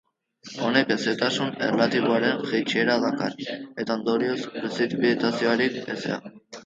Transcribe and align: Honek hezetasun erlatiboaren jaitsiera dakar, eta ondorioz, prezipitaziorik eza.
Honek 0.67 0.93
hezetasun 0.93 1.51
erlatiboaren 1.67 2.41
jaitsiera 2.53 2.95
dakar, 3.03 3.35
eta 3.85 3.99
ondorioz, 4.01 4.39
prezipitaziorik 4.57 5.79
eza. 5.99 6.19